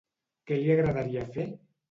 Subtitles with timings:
[0.51, 1.47] Què li agradaria fer?